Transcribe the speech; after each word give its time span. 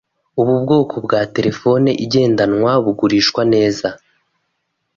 Ubu 0.41 0.53
bwoko 0.63 0.95
bwa 1.05 1.21
terefone 1.35 1.89
igendanwa 2.03 2.71
bugurishwa 2.83 3.41
neza. 3.53 3.89